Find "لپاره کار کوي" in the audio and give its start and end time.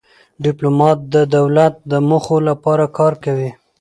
2.49-3.49